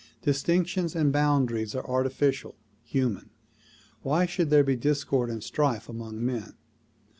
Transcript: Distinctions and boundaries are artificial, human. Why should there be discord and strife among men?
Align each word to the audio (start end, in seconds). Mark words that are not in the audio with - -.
Distinctions 0.23 0.95
and 0.95 1.13
boundaries 1.13 1.75
are 1.75 1.85
artificial, 1.87 2.55
human. 2.81 3.29
Why 4.01 4.25
should 4.25 4.49
there 4.49 4.63
be 4.63 4.75
discord 4.75 5.29
and 5.29 5.43
strife 5.43 5.87
among 5.87 6.25
men? 6.25 6.55